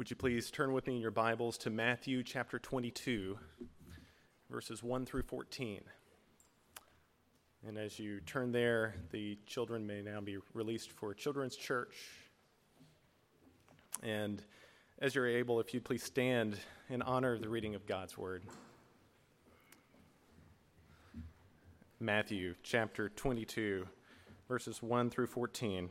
[0.00, 3.38] Would you please turn with me in your Bibles to Matthew chapter 22,
[4.48, 5.82] verses 1 through 14.
[7.68, 11.94] And as you turn there, the children may now be released for Children's Church.
[14.02, 14.42] And
[15.00, 16.58] as you're able, if you'd please stand
[16.88, 18.42] in honor of the reading of God's Word.
[22.00, 23.86] Matthew chapter 22,
[24.48, 25.90] verses 1 through 14.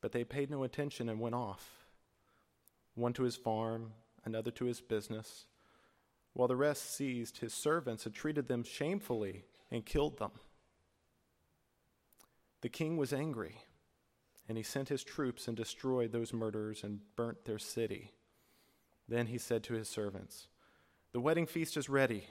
[0.00, 1.84] But they paid no attention and went off,
[2.94, 3.92] one to his farm,
[4.24, 5.46] another to his business,
[6.32, 10.32] while the rest seized his servants and treated them shamefully and killed them.
[12.62, 13.56] The king was angry,
[14.48, 18.12] and he sent his troops and destroyed those murderers and burnt their city.
[19.08, 20.48] Then he said to his servants,
[21.12, 22.26] The wedding feast is ready,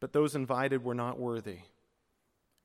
[0.00, 1.60] but those invited were not worthy.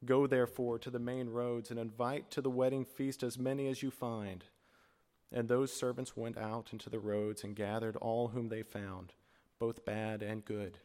[0.06, 3.84] Go therefore to the main roads and invite to the wedding feast as many as
[3.84, 4.46] you find.
[5.32, 9.14] And those servants went out into the roads and gathered all whom they found,
[9.60, 10.80] both bad and good.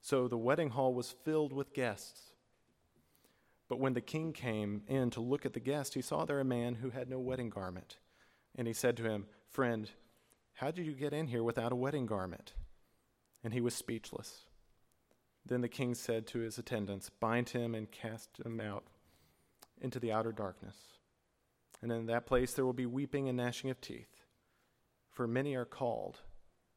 [0.00, 2.32] So the wedding hall was filled with guests.
[3.68, 6.44] But when the king came in to look at the guests, he saw there a
[6.44, 7.96] man who had no wedding garment.
[8.54, 9.90] And he said to him, Friend,
[10.54, 12.52] how did you get in here without a wedding garment?
[13.44, 14.47] And he was speechless.
[15.48, 18.84] Then the king said to his attendants, Bind him and cast him out
[19.80, 20.76] into the outer darkness.
[21.80, 24.24] And in that place there will be weeping and gnashing of teeth.
[25.10, 26.18] For many are called,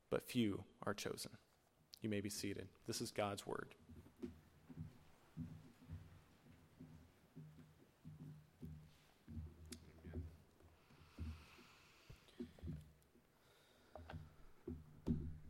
[0.10, 1.32] but few are chosen.
[2.02, 2.70] You may be seated.
[2.88, 3.76] This is God's word.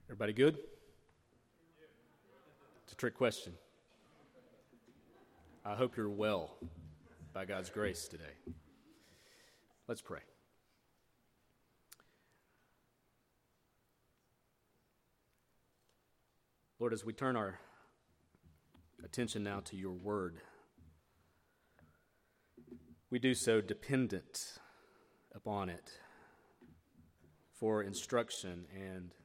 [0.07, 0.57] Everybody good?
[3.01, 3.53] Trick question.
[5.65, 6.55] I hope you're well
[7.33, 8.35] by God's grace today.
[9.87, 10.19] Let's pray.
[16.77, 17.57] Lord, as we turn our
[19.03, 20.37] attention now to your word,
[23.09, 24.59] we do so dependent
[25.33, 25.89] upon it
[27.51, 29.15] for instruction and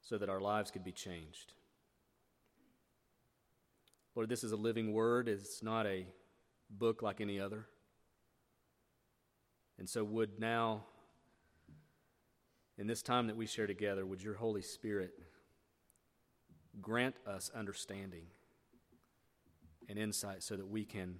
[0.00, 1.52] so that our lives could be changed.
[4.16, 5.28] Lord, this is a living word.
[5.28, 6.06] It's not a
[6.70, 7.66] book like any other.
[9.78, 10.84] And so, would now,
[12.78, 15.12] in this time that we share together, would your Holy Spirit
[16.80, 18.24] grant us understanding
[19.86, 21.16] and insight so that we can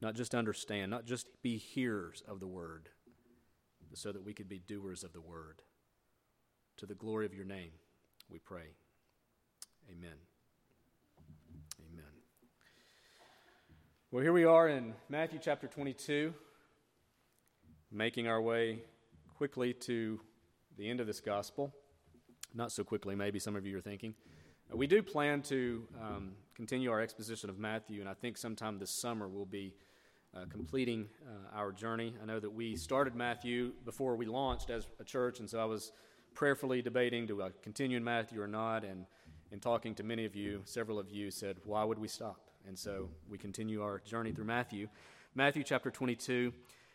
[0.00, 2.88] not just understand, not just be hearers of the word,
[3.90, 5.60] but so that we could be doers of the word.
[6.78, 7.72] To the glory of your name,
[8.30, 8.74] we pray.
[9.90, 10.16] Amen.
[14.12, 16.34] Well, here we are in Matthew chapter 22,
[17.90, 18.80] making our way
[19.38, 20.20] quickly to
[20.76, 21.72] the end of this gospel.
[22.52, 24.14] Not so quickly, maybe some of you are thinking.
[24.70, 28.78] Uh, we do plan to um, continue our exposition of Matthew, and I think sometime
[28.78, 29.72] this summer we'll be
[30.36, 32.12] uh, completing uh, our journey.
[32.22, 35.64] I know that we started Matthew before we launched as a church, and so I
[35.64, 35.90] was
[36.34, 39.06] prayerfully debating do I continue in Matthew or not, and
[39.52, 42.51] in talking to many of you, several of you said, Why would we stop?
[42.66, 44.88] And so we continue our journey through Matthew.
[45.34, 46.52] Matthew chapter 22.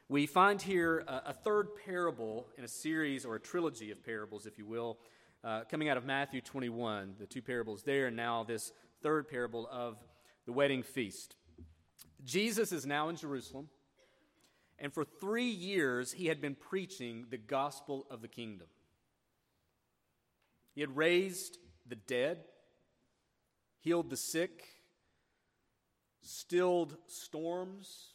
[0.07, 4.45] We find here a, a third parable in a series or a trilogy of parables,
[4.45, 4.97] if you will,
[5.44, 7.16] uh, coming out of Matthew 21.
[7.19, 9.97] The two parables there, and now this third parable of
[10.45, 11.35] the wedding feast.
[12.23, 13.67] Jesus is now in Jerusalem,
[14.79, 18.67] and for three years he had been preaching the gospel of the kingdom.
[20.73, 22.46] He had raised the dead,
[23.81, 24.77] healed the sick,
[26.22, 28.09] stilled storms,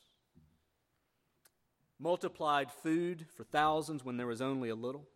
[1.99, 5.09] multiplied food for thousands when there was only a little.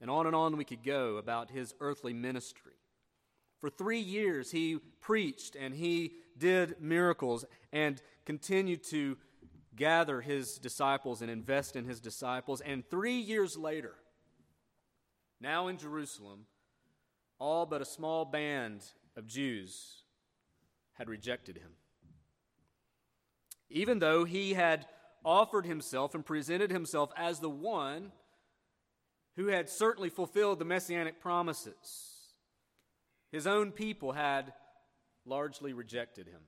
[0.00, 2.72] And on and on we could go about his earthly ministry.
[3.60, 9.18] For three years, he preached and he did miracles and continued to
[9.76, 12.62] gather his disciples and invest in his disciples.
[12.62, 13.94] And three years later,
[15.40, 16.46] now in Jerusalem,
[17.38, 18.82] all but a small band
[19.16, 19.99] of Jews
[21.00, 21.70] had rejected him.
[23.70, 24.84] Even though he had
[25.24, 28.12] offered himself and presented himself as the one
[29.36, 32.28] who had certainly fulfilled the messianic promises.
[33.32, 34.52] His own people had
[35.24, 36.42] largely rejected him.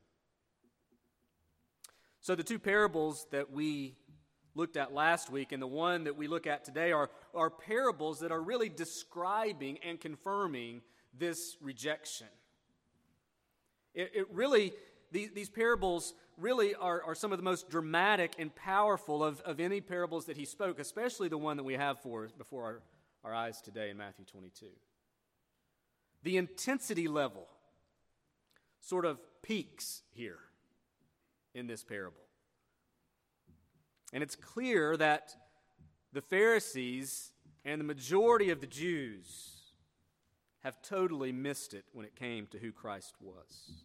[2.20, 3.96] So, the two parables that we
[4.54, 8.20] looked at last week and the one that we look at today are, are parables
[8.20, 10.82] that are really describing and confirming
[11.18, 12.26] this rejection.
[13.94, 14.72] It, it really,
[15.10, 19.60] these, these parables really are, are some of the most dramatic and powerful of, of
[19.60, 22.82] any parables that he spoke, especially the one that we have for before our,
[23.24, 24.66] our eyes today in Matthew 22.
[26.22, 27.46] The intensity level
[28.80, 30.38] sort of peaks here
[31.54, 32.22] in this parable.
[34.12, 35.34] And it's clear that
[36.12, 37.32] the Pharisees
[37.64, 39.51] and the majority of the Jews
[40.62, 43.84] have totally missed it when it came to who Christ was.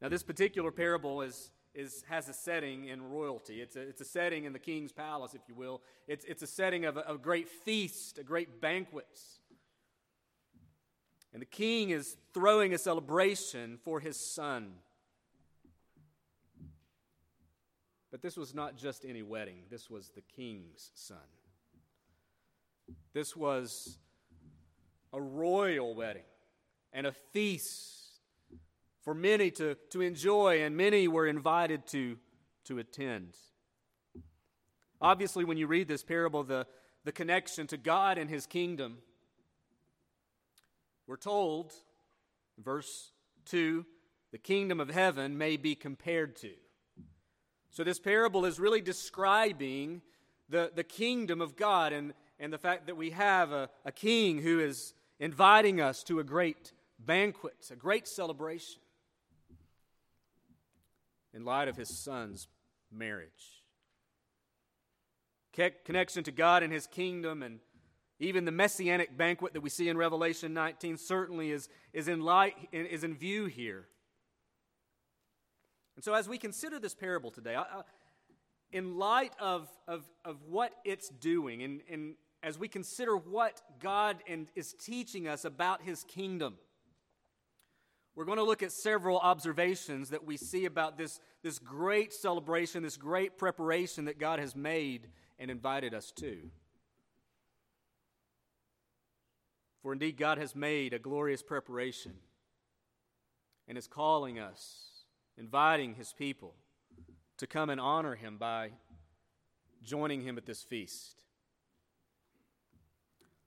[0.00, 3.62] Now, this particular parable is, is, has a setting in royalty.
[3.62, 5.80] It's a, it's a setting in the king's palace, if you will.
[6.06, 9.06] It's, it's a setting of a, a great feast, a great banquet.
[11.32, 14.74] And the king is throwing a celebration for his son.
[18.10, 21.18] But this was not just any wedding, this was the king's son.
[23.12, 23.98] This was
[25.16, 26.22] a royal wedding
[26.92, 28.20] and a feast
[29.00, 32.18] for many to, to enjoy, and many were invited to,
[32.64, 33.34] to attend.
[35.00, 36.66] Obviously, when you read this parable, the,
[37.04, 38.98] the connection to God and his kingdom,
[41.06, 41.72] we're told,
[42.58, 43.12] verse
[43.46, 43.86] 2,
[44.32, 46.50] the kingdom of heaven may be compared to.
[47.70, 50.02] So, this parable is really describing
[50.48, 54.42] the, the kingdom of God and, and the fact that we have a, a king
[54.42, 58.80] who is inviting us to a great banquet, a great celebration
[61.32, 62.48] in light of his son's
[62.90, 63.62] marriage.
[65.84, 67.60] Connection to God and his kingdom and
[68.18, 72.54] even the messianic banquet that we see in Revelation 19 certainly is, is, in, light,
[72.72, 73.86] is in view here.
[75.96, 77.82] And so, as we consider this parable today, I, I,
[78.72, 82.14] in light of, of, of what it's doing, and, and
[82.46, 84.18] as we consider what God
[84.54, 86.54] is teaching us about His kingdom,
[88.14, 92.84] we're going to look at several observations that we see about this, this great celebration,
[92.84, 95.08] this great preparation that God has made
[95.40, 96.38] and invited us to.
[99.82, 102.12] For indeed, God has made a glorious preparation
[103.66, 105.04] and is calling us
[105.36, 106.54] inviting his people
[107.38, 108.70] to come and honor him by
[109.82, 111.25] joining him at this feast.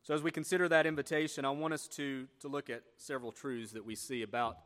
[0.10, 3.74] So, as we consider that invitation, I want us to, to look at several truths
[3.74, 4.58] that we see about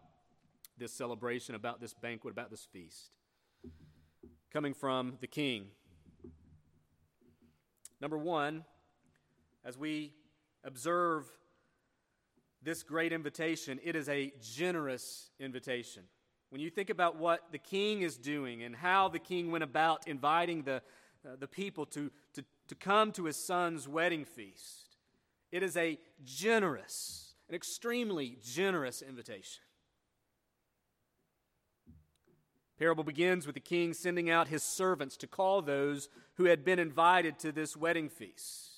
[0.78, 3.12] this celebration, about this banquet, about this feast,
[4.54, 5.66] coming from the king.
[8.00, 8.64] Number one,
[9.66, 10.14] as we
[10.64, 11.26] observe
[12.62, 16.04] this great invitation, it is a generous invitation.
[16.52, 20.08] When you think about what the king is doing and how the king went about
[20.08, 20.82] inviting the,
[21.28, 24.83] uh, the people to, to, to come to his son's wedding feast,
[25.54, 29.62] it is a generous, an extremely generous invitation.
[32.80, 36.80] Parable begins with the king sending out his servants to call those who had been
[36.80, 38.72] invited to this wedding feast.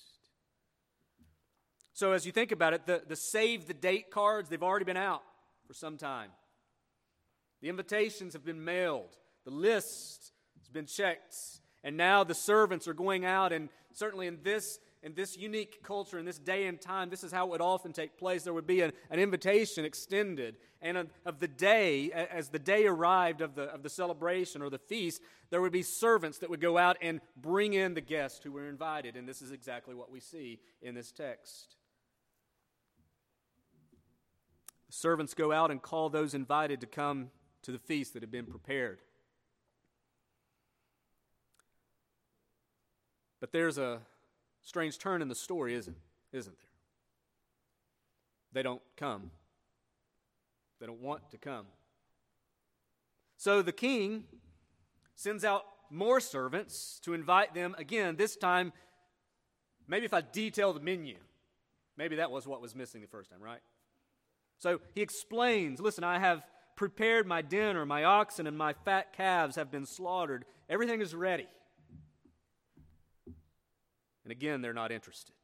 [1.94, 4.98] So, as you think about it, the, the save the date cards, they've already been
[4.98, 5.22] out
[5.66, 6.28] for some time.
[7.62, 9.16] The invitations have been mailed,
[9.46, 11.34] the list has been checked,
[11.82, 13.50] and now the servants are going out.
[13.50, 17.30] And certainly in this in this unique culture, in this day and time, this is
[17.30, 18.42] how it would often take place.
[18.42, 22.86] There would be an, an invitation extended, and of, of the day, as the day
[22.86, 26.60] arrived of the, of the celebration or the feast, there would be servants that would
[26.60, 29.14] go out and bring in the guests who were invited.
[29.14, 31.76] And this is exactly what we see in this text.
[34.88, 37.30] The servants go out and call those invited to come
[37.62, 38.98] to the feast that had been prepared.
[43.38, 44.00] But there's a
[44.66, 45.96] strange turn in the story, isn't,
[46.32, 46.68] isn't there?
[48.52, 49.30] They don't come.
[50.80, 51.66] They don't want to come.
[53.36, 54.24] So the king
[55.14, 58.16] sends out more servants to invite them again.
[58.16, 58.72] This time,
[59.86, 61.16] maybe if I detail the menu,
[61.96, 63.60] maybe that was what was missing the first time, right?
[64.58, 66.44] So he explains listen, I have
[66.74, 67.86] prepared my dinner.
[67.86, 70.44] My oxen and my fat calves have been slaughtered.
[70.68, 71.46] Everything is ready.
[74.26, 75.36] And again, they're not interested.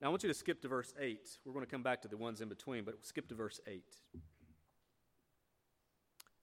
[0.00, 1.20] Now, I want you to skip to verse 8.
[1.44, 3.84] We're going to come back to the ones in between, but skip to verse 8.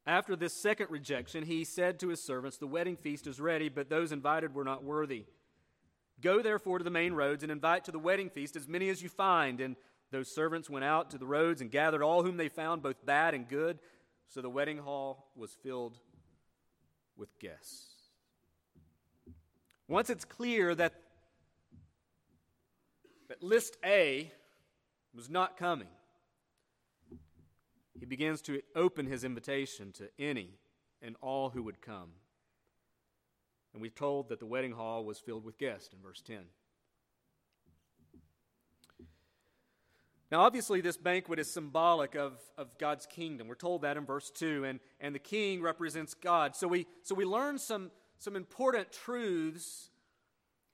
[0.05, 3.89] After this second rejection, he said to his servants, The wedding feast is ready, but
[3.89, 5.25] those invited were not worthy.
[6.21, 9.01] Go therefore to the main roads and invite to the wedding feast as many as
[9.01, 9.61] you find.
[9.61, 9.75] And
[10.11, 13.33] those servants went out to the roads and gathered all whom they found, both bad
[13.33, 13.79] and good.
[14.27, 15.97] So the wedding hall was filled
[17.17, 17.92] with guests.
[19.87, 20.93] Once it's clear that,
[23.29, 24.31] that list A
[25.13, 25.87] was not coming,
[27.99, 30.49] he begins to open his invitation to any
[31.01, 32.11] and all who would come.
[33.73, 36.43] And we're told that the wedding hall was filled with guests in verse 10.
[40.31, 43.47] Now, obviously, this banquet is symbolic of, of God's kingdom.
[43.47, 46.55] We're told that in verse 2, and, and the king represents God.
[46.55, 47.91] So we, so we learn some,
[48.23, 49.89] some important truths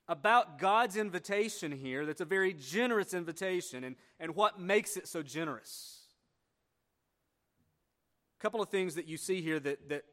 [0.06, 5.22] about God's invitation here that's a very generous invitation and, and what makes it so
[5.22, 5.98] generous.
[8.38, 10.04] A couple of things that you see here that, that,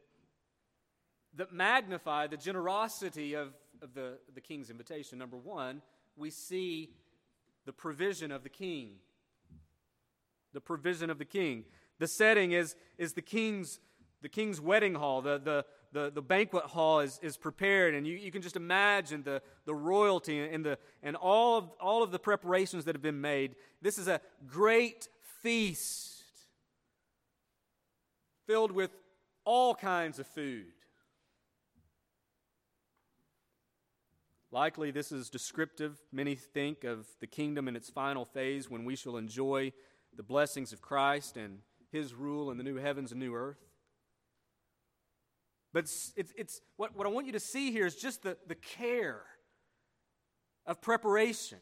[1.35, 5.19] that magnify the generosity of, of the, the king's invitation.
[5.19, 5.81] Number one,
[6.15, 6.89] we see
[7.65, 8.95] the provision of the king.
[10.53, 11.65] The provision of the king.
[11.99, 13.79] The setting is, is the king's
[14.21, 15.63] the king's wedding hall, the, the,
[15.93, 19.73] the, the banquet hall is, is prepared, and you, you can just imagine the, the
[19.73, 23.55] royalty and, the, and all, of, all of the preparations that have been made.
[23.81, 25.07] This is a great
[25.41, 26.23] feast
[28.45, 28.91] filled with
[29.43, 30.65] all kinds of food.
[34.51, 38.95] Likely, this is descriptive, many think, of the kingdom in its final phase when we
[38.95, 39.73] shall enjoy
[40.15, 41.59] the blessings of Christ and
[41.91, 43.66] his rule in the new heavens and new earth.
[45.77, 48.35] But it's, it's, it's what, what I want you to see here is just the,
[48.47, 49.21] the care
[50.65, 51.59] of preparation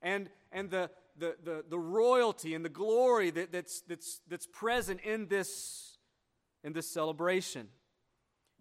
[0.00, 5.02] and, and the, the, the, the royalty and the glory that, that's, that's, that's present
[5.02, 5.98] in this
[6.62, 7.68] in this celebration.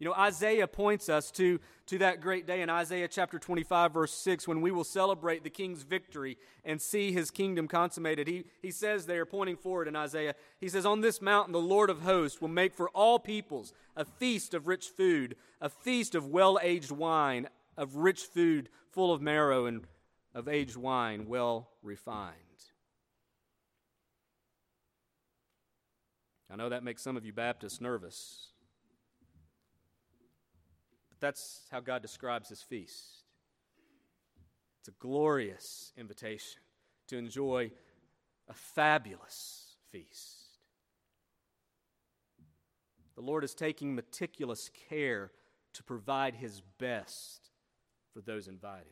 [0.04, 4.12] You know, Isaiah points us to, to that great day in Isaiah chapter 25, verse
[4.12, 8.28] 6, when we will celebrate the king's victory and see his kingdom consummated.
[8.28, 11.90] He, he says there, pointing forward in Isaiah, he says, On this mountain the Lord
[11.90, 16.28] of hosts will make for all peoples a feast of rich food, a feast of
[16.28, 19.88] well aged wine, of rich food full of marrow, and
[20.36, 22.34] of aged wine well refined.
[26.52, 28.53] I know that makes some of you Baptists nervous.
[31.24, 33.24] That's how God describes his feast.
[34.82, 36.60] It's a glorious invitation
[37.08, 37.72] to enjoy
[38.50, 40.60] a fabulous feast.
[43.16, 45.32] The Lord is taking meticulous care
[45.76, 47.52] to provide his best
[48.14, 48.92] for those invited.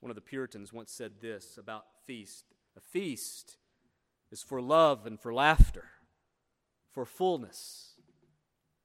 [0.00, 2.44] One of the Puritans once said this about feast
[2.76, 3.56] a feast
[4.30, 5.84] is for love and for laughter,
[6.92, 7.94] for fullness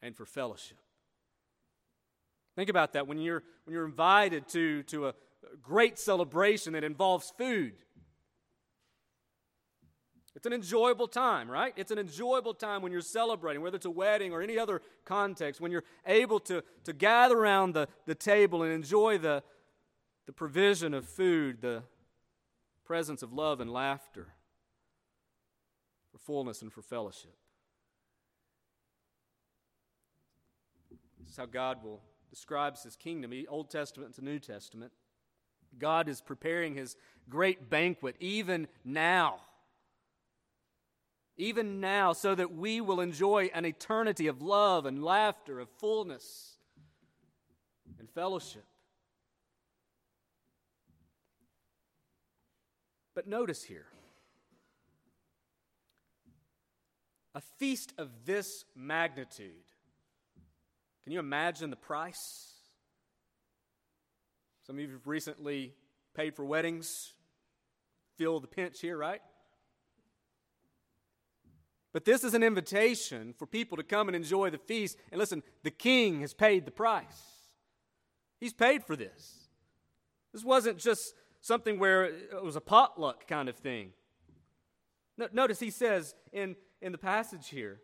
[0.04, 0.78] and for fellowship.
[2.56, 5.14] Think about that when you're, when you're invited to, to a
[5.62, 7.74] great celebration that involves food.
[10.36, 11.74] It's an enjoyable time, right?
[11.78, 15.62] It's an enjoyable time when you're celebrating, whether it's a wedding or any other context,
[15.62, 19.42] when you're able to, to gather around the, the table and enjoy the,
[20.26, 21.84] the provision of food, the
[22.84, 24.28] presence of love and laughter
[26.12, 27.36] for fullness and for fellowship.
[31.34, 32.00] Is how God will
[32.30, 34.92] describes his kingdom, Old Testament to New Testament.
[35.80, 36.96] God is preparing his
[37.28, 39.38] great banquet even now.
[41.36, 46.58] Even now, so that we will enjoy an eternity of love and laughter, of fullness
[47.98, 48.66] and fellowship.
[53.16, 53.88] But notice here
[57.34, 59.73] A feast of this magnitude.
[61.04, 62.54] Can you imagine the price?
[64.66, 65.74] Some of you have recently
[66.16, 67.14] paid for weddings.
[68.18, 69.22] Feel the pinch here, right?
[71.92, 74.98] But this is an invitation for people to come and enjoy the feast.
[75.12, 77.34] And listen, the king has paid the price.
[78.40, 79.48] He's paid for this.
[80.34, 83.92] This wasn't just something where it was a potluck kind of thing.
[85.32, 87.80] notice he says in in the passage here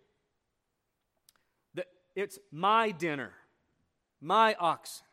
[2.16, 3.32] it's my dinner,
[4.22, 5.06] my oxen,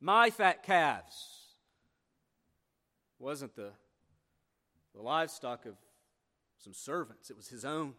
[0.00, 1.56] my fat calves.
[3.18, 3.70] It wasn't the,
[4.94, 5.74] the livestock of
[6.58, 7.94] some servants, it was his own.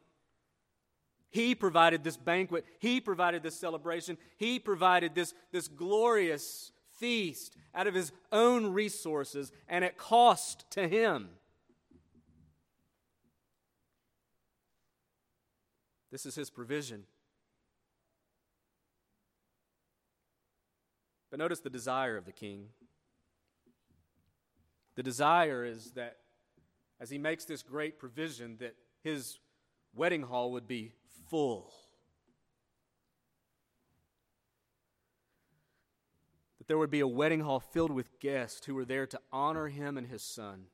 [1.31, 2.65] He provided this banquet.
[2.79, 4.17] He provided this celebration.
[4.35, 10.87] He provided this, this glorious feast out of his own resources, and it cost to
[10.89, 11.29] him.
[16.11, 17.05] This is his provision.
[21.31, 22.67] But notice the desire of the king.
[24.95, 26.17] The desire is that
[26.99, 29.39] as he makes this great provision that his
[29.95, 30.91] wedding hall would be
[31.29, 31.71] full.
[36.59, 39.67] That there would be a wedding hall filled with guests who were there to honor
[39.67, 40.65] him and his son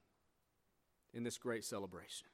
[1.14, 2.28] in this great celebration.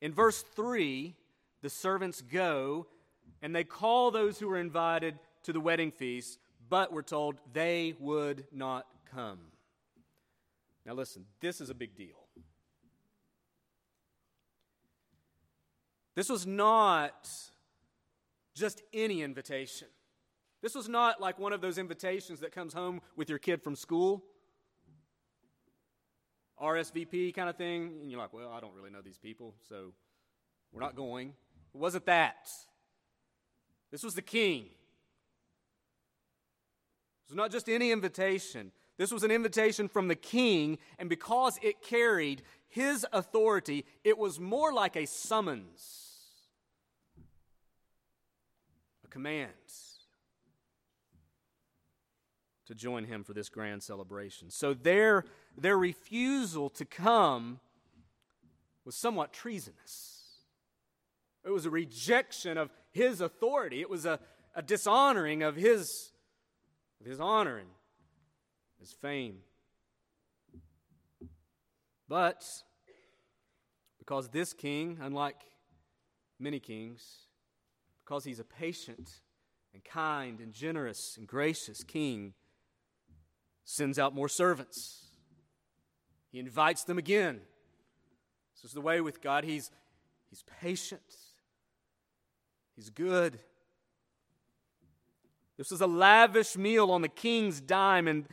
[0.00, 1.14] In verse 3,
[1.62, 2.86] the servants go
[3.40, 7.94] and they call those who were invited to the wedding feast, but we're told they
[7.98, 9.38] would not come.
[10.84, 12.24] Now, listen, this is a big deal.
[16.14, 17.28] This was not
[18.54, 19.88] just any invitation.
[20.62, 23.74] This was not like one of those invitations that comes home with your kid from
[23.74, 24.24] school.
[26.60, 27.98] RSVP kind of thing.
[28.00, 29.92] And you're like, well, I don't really know these people, so
[30.72, 31.34] we're not going.
[31.74, 32.48] It wasn't that.
[33.90, 34.66] This was the king.
[37.24, 38.72] It was not just any invitation.
[38.96, 44.38] This was an invitation from the king, and because it carried his authority, it was
[44.38, 46.18] more like a summons,
[49.04, 49.50] a command
[52.66, 54.50] to join him for this grand celebration.
[54.50, 55.24] So their,
[55.56, 57.60] their refusal to come
[58.84, 60.22] was somewhat treasonous.
[61.44, 64.18] It was a rejection of his authority, it was a,
[64.54, 66.12] a dishonoring of his,
[67.02, 67.68] his honor and
[68.78, 69.38] his fame.
[72.08, 72.44] But
[73.98, 75.40] because this king, unlike
[76.38, 77.02] many kings,
[78.04, 79.10] because he's a patient
[79.72, 82.34] and kind and generous and gracious king,
[83.64, 85.06] sends out more servants.
[86.30, 87.40] He invites them again.
[88.54, 89.44] This is the way with God.
[89.44, 89.70] He's,
[90.28, 91.00] he's patient,
[92.76, 93.38] He's good.
[95.56, 98.26] This was a lavish meal on the king's dime, and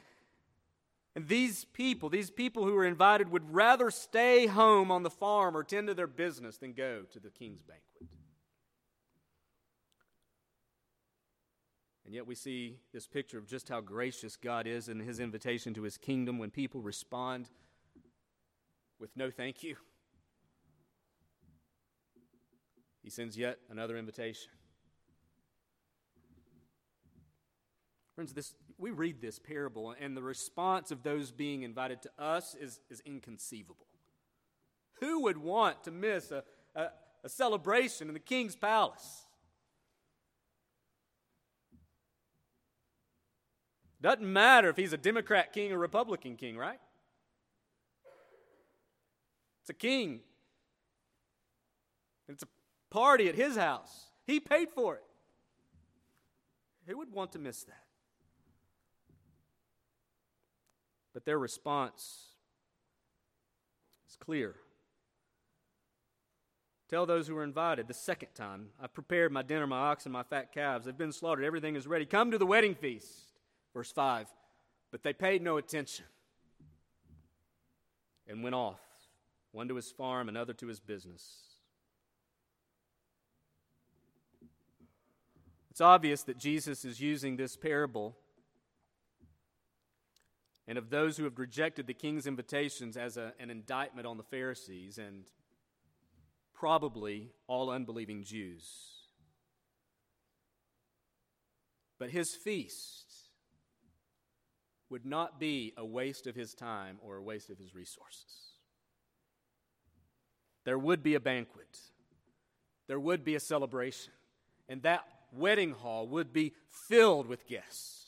[1.15, 5.57] and these people, these people who were invited, would rather stay home on the farm
[5.57, 8.09] or tend to their business than go to the king's banquet.
[12.05, 15.73] And yet we see this picture of just how gracious God is in his invitation
[15.73, 17.49] to his kingdom when people respond
[18.99, 19.75] with no thank you.
[23.03, 24.51] He sends yet another invitation.
[28.21, 32.53] Friends, this, we read this parable, and the response of those being invited to us
[32.53, 33.87] is, is inconceivable.
[34.99, 36.43] Who would want to miss a,
[36.75, 36.89] a,
[37.23, 39.23] a celebration in the king's palace?
[43.99, 46.79] Doesn't matter if he's a Democrat king or Republican king, right?
[49.61, 50.19] It's a king.
[52.29, 52.47] It's a
[52.91, 54.11] party at his house.
[54.27, 55.03] He paid for it.
[56.85, 57.81] Who would want to miss that?
[61.13, 62.27] But their response
[64.09, 64.55] is clear.
[66.89, 70.23] Tell those who are invited the second time, I've prepared my dinner, my oxen, my
[70.23, 70.85] fat calves.
[70.85, 71.45] They've been slaughtered.
[71.45, 72.05] Everything is ready.
[72.05, 73.09] Come to the wedding feast.
[73.73, 74.27] Verse 5.
[74.91, 76.05] But they paid no attention
[78.27, 78.81] and went off,
[79.53, 81.51] one to his farm, another to his business.
[85.69, 88.17] It's obvious that Jesus is using this parable
[90.71, 94.23] and of those who have rejected the king's invitations as a, an indictment on the
[94.23, 95.25] Pharisees and
[96.53, 98.63] probably all unbelieving Jews.
[101.99, 103.11] But his feast
[104.89, 108.53] would not be a waste of his time or a waste of his resources.
[110.63, 111.81] There would be a banquet,
[112.87, 114.13] there would be a celebration,
[114.69, 115.03] and that
[115.33, 116.53] wedding hall would be
[116.87, 118.01] filled with guests.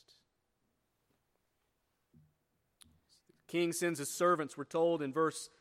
[3.42, 5.51] The king sends his servants, we're told in verse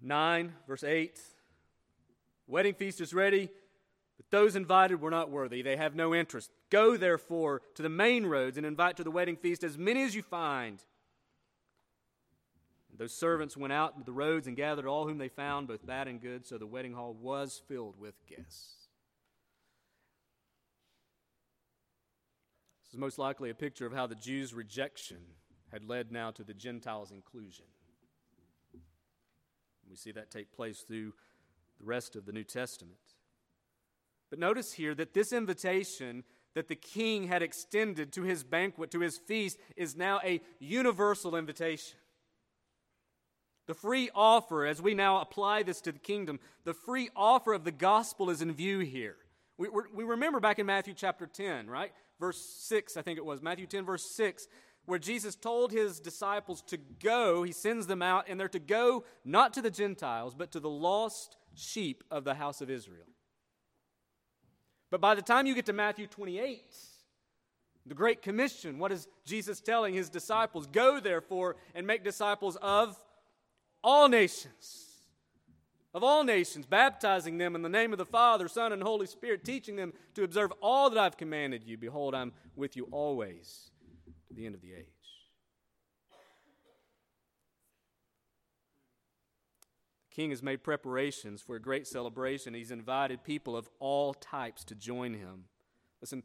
[0.00, 1.20] 9, verse 8.
[2.46, 3.50] Wedding feast is ready,
[4.16, 5.60] but those invited were not worthy.
[5.60, 6.50] They have no interest.
[6.70, 10.14] Go, therefore, to the main roads and invite to the wedding feast as many as
[10.14, 10.82] you find.
[12.96, 16.08] Those servants went out into the roads and gathered all whom they found, both bad
[16.08, 18.88] and good, so the wedding hall was filled with guests.
[22.84, 25.18] This is most likely a picture of how the Jews' rejection
[25.72, 27.64] had led now to the Gentiles' inclusion.
[29.88, 31.12] We see that take place through
[31.78, 32.98] the rest of the New Testament.
[34.30, 36.24] But notice here that this invitation
[36.54, 41.36] that the king had extended to his banquet, to his feast, is now a universal
[41.36, 41.98] invitation.
[43.66, 47.64] The free offer, as we now apply this to the kingdom, the free offer of
[47.64, 49.16] the gospel is in view here.
[49.58, 51.92] We, we remember back in Matthew chapter 10, right?
[52.20, 53.42] Verse 6, I think it was.
[53.42, 54.46] Matthew 10, verse 6,
[54.86, 57.42] where Jesus told his disciples to go.
[57.42, 60.70] He sends them out, and they're to go not to the Gentiles, but to the
[60.70, 63.06] lost sheep of the house of Israel.
[64.90, 66.62] But by the time you get to Matthew 28,
[67.84, 70.66] the Great Commission, what is Jesus telling his disciples?
[70.66, 72.96] Go, therefore, and make disciples of
[73.82, 74.84] all nations.
[75.92, 79.44] Of all nations, baptizing them in the name of the Father, Son, and Holy Spirit,
[79.44, 81.78] teaching them to observe all that I've commanded you.
[81.78, 83.70] Behold, I'm with you always
[84.36, 84.86] the end of the age.
[90.10, 92.54] The king has made preparations for a great celebration.
[92.54, 95.44] He's invited people of all types to join him.
[96.00, 96.22] Listen,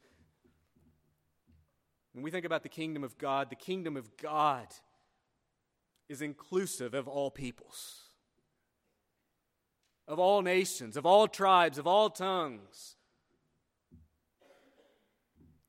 [2.13, 4.67] when we think about the kingdom of God, the kingdom of God
[6.09, 8.09] is inclusive of all peoples,
[10.07, 12.97] of all nations, of all tribes, of all tongues.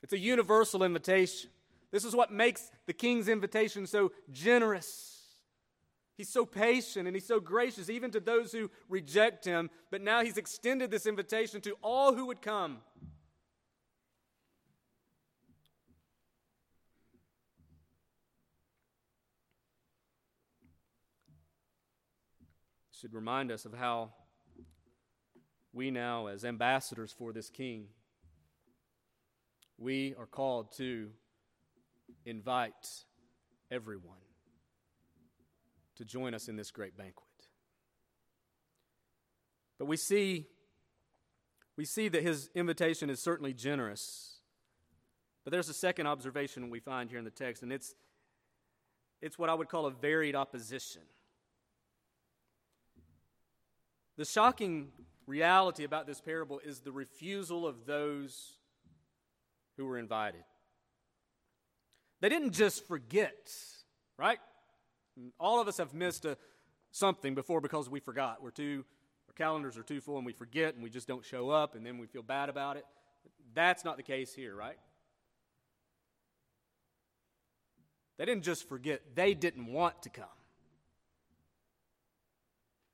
[0.02, 1.51] It's a universal invitation.
[1.92, 5.12] This is what makes the king's invitation so generous.
[6.16, 9.70] He's so patient and he's so gracious, even to those who reject him.
[9.90, 12.78] But now he's extended this invitation to all who would come.
[23.02, 24.12] should remind us of how
[25.72, 27.86] we now, as ambassadors for this king,
[29.76, 31.10] we are called to
[32.24, 33.04] invite
[33.70, 34.18] everyone
[35.96, 37.26] to join us in this great banquet.
[39.78, 40.46] But we see
[41.76, 44.36] we see that his invitation is certainly generous.
[45.42, 47.94] But there's a second observation we find here in the text, and it's
[49.20, 51.02] it's what I would call a varied opposition.
[54.16, 54.88] The shocking
[55.26, 58.58] reality about this parable is the refusal of those
[59.76, 60.42] who were invited.
[62.22, 63.52] They didn't just forget,
[64.16, 64.38] right?
[65.40, 66.38] All of us have missed a,
[66.92, 68.40] something before because we forgot.
[68.40, 68.84] We're too,
[69.28, 71.84] our calendars are too full and we forget and we just don't show up and
[71.84, 72.86] then we feel bad about it.
[73.54, 74.78] That's not the case here, right?
[78.18, 80.24] They didn't just forget, they didn't want to come.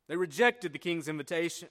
[0.08, 1.68] They rejected the king's invitation.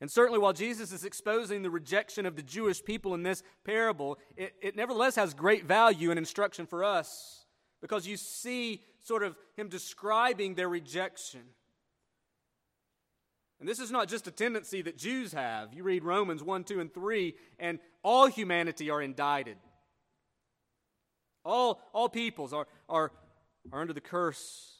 [0.00, 4.18] And certainly, while Jesus is exposing the rejection of the Jewish people in this parable,
[4.36, 7.46] it, it, nevertheless has great value and instruction for us
[7.80, 11.40] because you see sort of him describing their rejection.
[13.58, 15.72] And this is not just a tendency that Jews have.
[15.72, 19.56] You read Romans 1, 2, and 3, and all humanity are indicted.
[21.42, 23.12] All, all peoples are, are,
[23.72, 24.75] are under the curse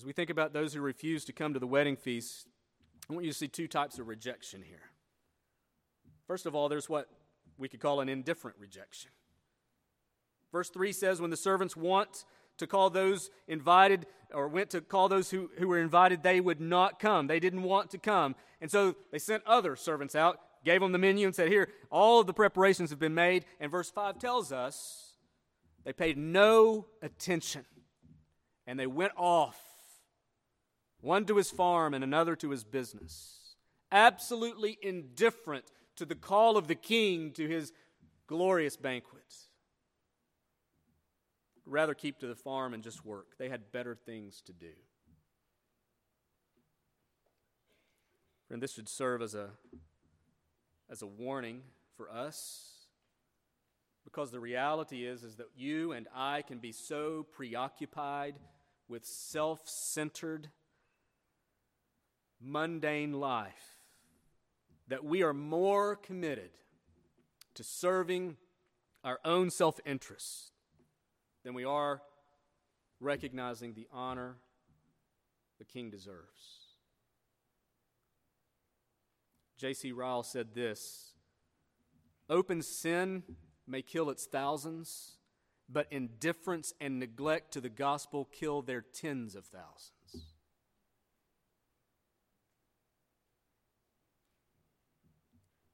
[0.00, 2.46] As we think about those who refuse to come to the wedding feast,
[3.10, 4.92] I want you to see two types of rejection here.
[6.26, 7.10] First of all, there's what
[7.58, 9.10] we could call an indifferent rejection.
[10.52, 12.24] Verse 3 says, When the servants want
[12.56, 16.62] to call those invited, or went to call those who, who were invited, they would
[16.62, 17.26] not come.
[17.26, 18.36] They didn't want to come.
[18.62, 22.20] And so they sent other servants out, gave them the menu, and said, Here, all
[22.20, 23.44] of the preparations have been made.
[23.60, 25.18] And verse 5 tells us
[25.84, 27.66] they paid no attention
[28.66, 29.69] and they went off
[31.00, 33.56] one to his farm and another to his business,
[33.90, 35.64] absolutely indifferent
[35.96, 37.72] to the call of the king to his
[38.26, 39.34] glorious banquet.
[41.66, 43.38] Rather keep to the farm and just work.
[43.38, 44.72] They had better things to do.
[48.48, 49.50] Friend, this should serve as a,
[50.90, 51.62] as a warning
[51.96, 52.80] for us
[54.04, 58.34] because the reality is, is that you and I can be so preoccupied
[58.88, 60.48] with self centered
[62.40, 63.78] mundane life
[64.88, 66.50] that we are more committed
[67.54, 68.36] to serving
[69.04, 70.52] our own self interest
[71.44, 72.02] than we are
[73.00, 74.36] recognizing the honor
[75.58, 76.60] the king deserves.
[79.58, 79.92] J.C.
[79.92, 81.12] Ryle said this
[82.28, 83.22] Open sin
[83.66, 85.18] may kill its thousands,
[85.68, 89.92] but indifference and neglect to the gospel kill their tens of thousands.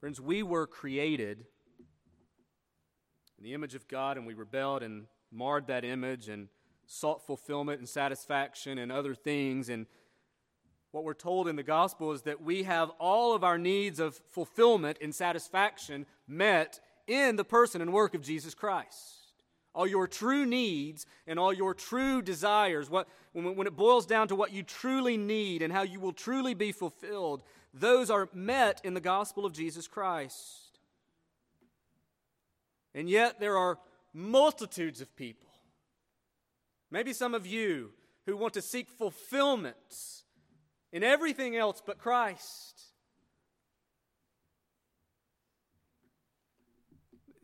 [0.00, 1.44] Friends, we were created
[3.38, 6.48] in the image of God, and we rebelled and marred that image and
[6.86, 9.68] sought fulfillment and satisfaction and other things.
[9.68, 9.86] And
[10.92, 14.20] what we're told in the gospel is that we have all of our needs of
[14.30, 19.32] fulfillment and satisfaction met in the person and work of Jesus Christ.
[19.76, 24.26] all your true needs and all your true desires, what, when, when it boils down
[24.26, 27.42] to what you truly need and how you will truly be fulfilled,
[27.78, 30.78] those are met in the gospel of Jesus Christ.
[32.94, 33.78] And yet, there are
[34.14, 35.50] multitudes of people,
[36.90, 37.92] maybe some of you,
[38.24, 40.22] who want to seek fulfillment
[40.92, 42.80] in everything else but Christ.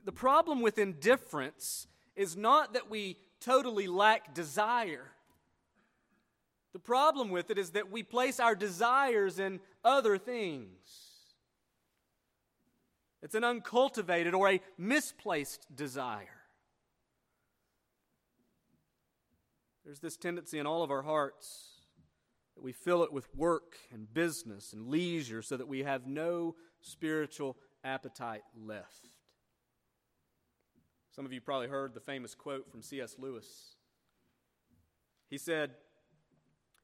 [0.05, 5.13] The problem with indifference is not that we totally lack desire.
[6.73, 11.13] The problem with it is that we place our desires in other things.
[13.23, 16.43] It's an uncultivated or a misplaced desire.
[19.85, 21.73] There's this tendency in all of our hearts
[22.55, 26.55] that we fill it with work and business and leisure so that we have no
[26.81, 29.09] spiritual appetite left.
[31.15, 33.17] Some of you probably heard the famous quote from C.S.
[33.19, 33.77] Lewis.
[35.29, 35.73] He said,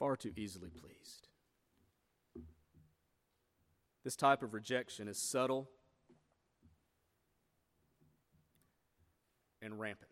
[0.00, 1.28] Far too easily pleased.
[4.02, 5.70] This type of rejection is subtle
[9.60, 10.10] and rampant.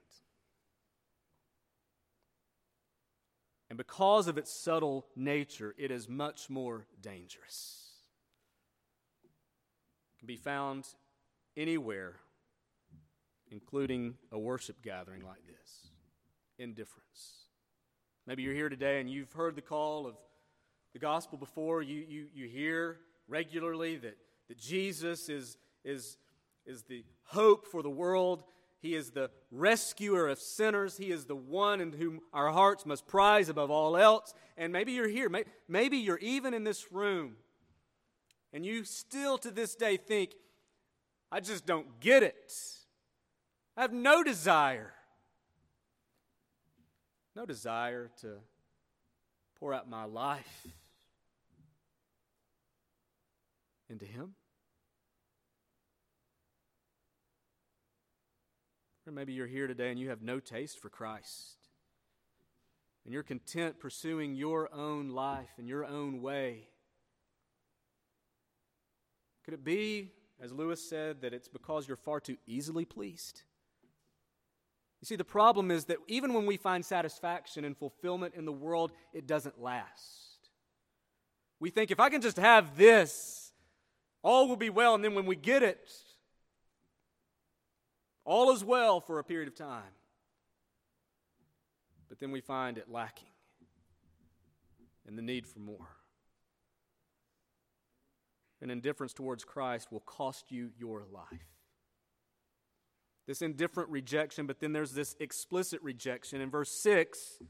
[3.70, 7.92] And because of its subtle nature, it is much more dangerous.
[9.24, 10.87] It can be found
[11.57, 12.16] anywhere
[13.51, 15.88] including a worship gathering like this.
[16.59, 17.47] Indifference.
[18.28, 20.14] Maybe you're here today and you've heard the call of
[20.92, 21.80] the gospel before.
[21.80, 26.18] You, you, you hear regularly that, that Jesus is, is,
[26.66, 28.42] is the hope for the world.
[28.82, 30.98] He is the rescuer of sinners.
[30.98, 34.34] He is the one in whom our hearts must prize above all else.
[34.58, 35.30] And maybe you're here.
[35.66, 37.36] Maybe you're even in this room.
[38.52, 40.34] And you still to this day think,
[41.32, 42.52] I just don't get it.
[43.74, 44.92] I have no desire.
[47.38, 48.33] No desire to
[49.61, 50.66] pour out my life
[53.88, 54.35] into Him.
[59.07, 61.59] Or maybe you're here today and you have no taste for Christ.
[63.05, 66.66] And you're content pursuing your own life and your own way.
[69.44, 73.44] Could it be, as Lewis said, that it's because you're far too easily pleased?
[75.00, 78.52] You see, the problem is that even when we find satisfaction and fulfillment in the
[78.52, 80.50] world, it doesn't last.
[81.61, 83.52] We think if I can just have this,
[84.22, 85.88] all will be well, and then when we get it,
[88.24, 89.82] all is well for a period of time.
[92.08, 93.28] But then we find it lacking
[95.06, 95.88] and the need for more.
[98.61, 101.58] And indifference towards Christ will cost you your life
[103.28, 106.40] this indifferent rejection, but then there's this explicit rejection.
[106.40, 107.42] In verse 6,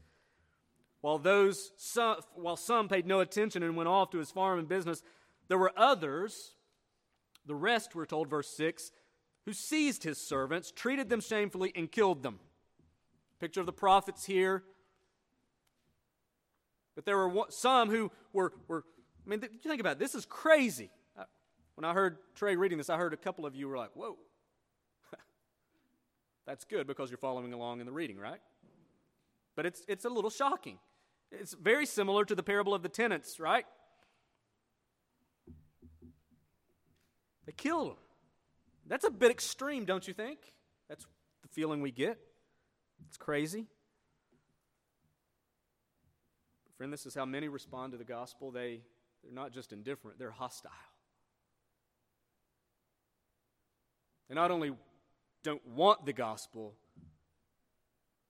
[0.99, 4.67] while, those some, while some paid no attention and went off to his farm and
[4.67, 5.01] business,
[5.47, 6.51] there were others,
[7.45, 8.91] the rest, we're told, verse 6,
[9.45, 12.39] who seized his servants, treated them shamefully, and killed them.
[13.39, 14.65] Picture of the prophets here.
[16.93, 18.83] But there were some who were, were
[19.25, 20.89] I mean, think about it, this is crazy.
[21.17, 21.23] Uh,
[21.75, 24.17] when I heard Trey reading this, I heard a couple of you were like, whoa.
[26.45, 28.39] That's good because you're following along in the reading, right?
[29.55, 30.79] But it's, it's a little shocking.
[31.31, 33.65] It's very similar to the parable of the tenants, right?
[37.45, 37.97] They killed him.
[38.87, 40.39] That's a bit extreme, don't you think?
[40.87, 41.05] That's
[41.43, 42.17] the feeling we get.
[43.07, 43.67] It's crazy.
[46.77, 48.51] Friend, this is how many respond to the gospel.
[48.51, 48.81] They,
[49.23, 50.71] they're not just indifferent, they're hostile.
[54.29, 54.71] They not only
[55.43, 56.75] don't want the gospel,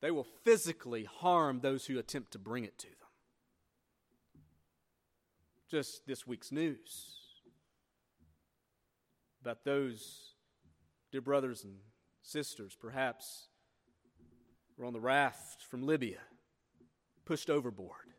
[0.01, 2.95] they will physically harm those who attempt to bring it to them.
[5.69, 7.15] Just this week's news
[9.41, 10.35] about those
[11.11, 11.75] dear brothers and
[12.21, 13.47] sisters, perhaps,
[14.77, 16.19] were on the raft from Libya,
[17.25, 18.13] pushed overboard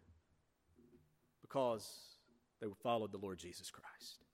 [1.41, 2.17] because
[2.61, 4.25] they followed the Lord Jesus Christ.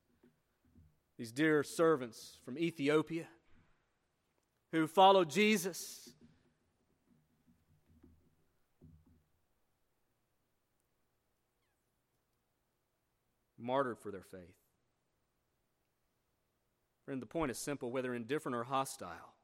[1.19, 3.27] These dear servants from Ethiopia
[4.77, 6.11] who followed Jesus.
[13.59, 14.41] Martyred for their faith.
[17.05, 19.35] Friend, the point is simple whether indifferent or hostile,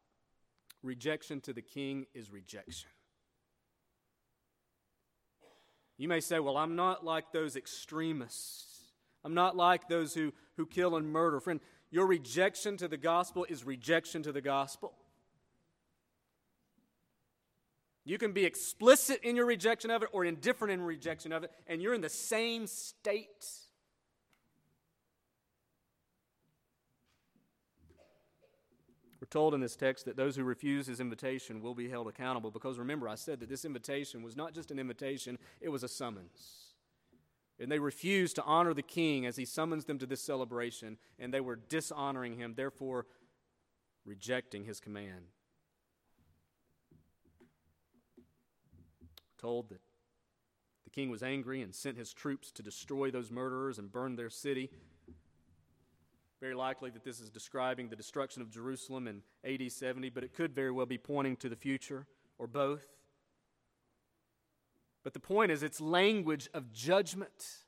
[0.83, 2.90] rejection to the king is rejection.
[5.97, 8.66] You may say, Well, I'm not like those extremists.
[9.25, 11.40] I'm not like those who, who kill and murder.
[11.40, 14.95] Friend, your rejection to the gospel is rejection to the gospel.
[18.04, 21.52] You can be explicit in your rejection of it or indifferent in rejection of it,
[21.66, 23.46] and you're in the same state.
[29.20, 32.50] We're told in this text that those who refuse his invitation will be held accountable
[32.50, 35.88] because remember, I said that this invitation was not just an invitation, it was a
[35.88, 36.74] summons.
[37.60, 41.32] And they refused to honor the king as he summons them to this celebration, and
[41.32, 43.06] they were dishonoring him, therefore
[44.04, 45.26] rejecting his command.
[49.42, 49.81] Told that
[50.85, 54.31] the king was angry and sent his troops to destroy those murderers and burn their
[54.31, 54.70] city.
[56.40, 60.33] Very likely that this is describing the destruction of Jerusalem in AD 70, but it
[60.33, 62.07] could very well be pointing to the future
[62.38, 62.87] or both.
[65.02, 67.59] But the point is, it's language of judgment.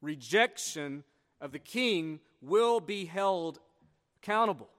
[0.00, 1.04] Rejection
[1.42, 3.60] of the king will be held
[4.22, 4.70] accountable.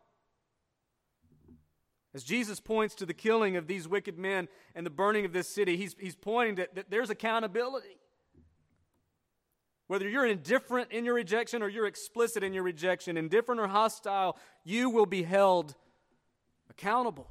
[2.13, 5.47] As Jesus points to the killing of these wicked men and the burning of this
[5.47, 7.97] city, he's, he's pointing to, that there's accountability.
[9.85, 14.37] Whether you're indifferent in your rejection or you're explicit in your rejection, indifferent or hostile,
[14.63, 15.75] you will be held
[16.69, 17.27] accountable.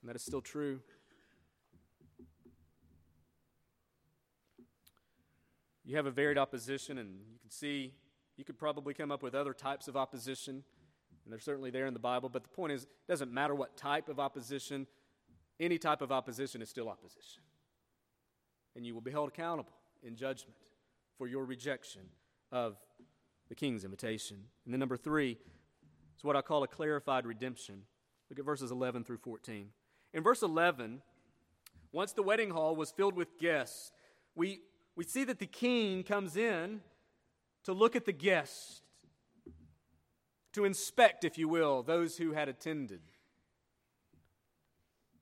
[0.00, 0.80] And that is still true.
[5.84, 7.94] You have a varied opposition, and you can see
[8.38, 10.62] you could probably come up with other types of opposition,
[11.24, 12.28] and they're certainly there in the Bible.
[12.28, 14.86] But the point is, it doesn't matter what type of opposition,
[15.58, 17.42] any type of opposition is still opposition.
[18.76, 19.72] And you will be held accountable
[20.04, 20.56] in judgment
[21.18, 22.02] for your rejection
[22.52, 22.76] of
[23.48, 24.36] the king's invitation.
[24.64, 25.36] And then, number three
[26.16, 27.82] is what I call a clarified redemption.
[28.30, 29.68] Look at verses 11 through 14.
[30.14, 31.02] In verse 11,
[31.90, 33.90] once the wedding hall was filled with guests,
[34.36, 34.60] we,
[34.94, 36.82] we see that the king comes in
[37.68, 38.80] to look at the guests,
[40.54, 43.02] to inspect, if you will, those who had attended.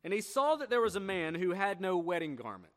[0.04, 2.72] And he saw that there was a man who had no wedding garment.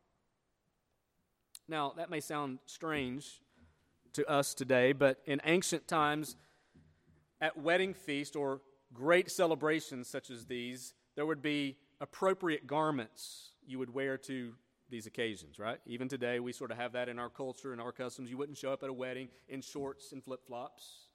[1.67, 3.41] Now, that may sound strange
[4.13, 6.35] to us today, but in ancient times,
[7.39, 13.77] at wedding feast or great celebrations such as these, there would be appropriate garments you
[13.77, 14.55] would wear to
[14.89, 15.79] these occasions, right?
[15.85, 18.29] Even today, we sort of have that in our culture and our customs.
[18.29, 21.05] You wouldn't show up at a wedding in shorts and flip flops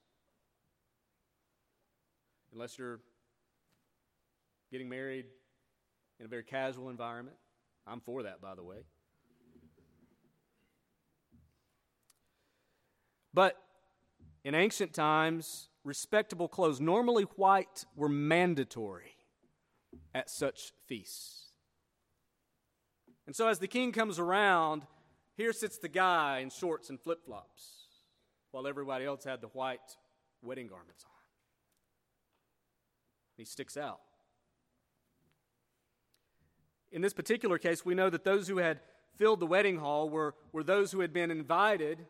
[2.52, 3.00] unless you're
[4.70, 5.26] getting married
[6.20, 7.36] in a very casual environment.
[7.86, 8.78] I'm for that, by the way.
[13.34, 13.56] But
[14.44, 19.16] in ancient times, respectable clothes, normally white, were mandatory
[20.14, 21.43] at such feasts.
[23.26, 24.82] And so, as the king comes around,
[25.36, 27.86] here sits the guy in shorts and flip flops,
[28.50, 29.96] while everybody else had the white
[30.42, 31.10] wedding garments on.
[33.36, 34.00] He sticks out.
[36.92, 38.80] In this particular case, we know that those who had
[39.16, 42.06] filled the wedding hall were, were those who had been invited,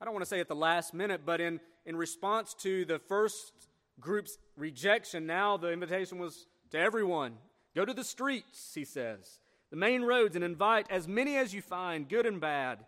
[0.00, 2.98] I don't want to say at the last minute, but in, in response to the
[2.98, 3.52] first
[4.00, 7.34] group's rejection, now the invitation was to everyone.
[7.74, 11.60] Go to the streets, he says, the main roads, and invite as many as you
[11.60, 12.84] find, good and bad.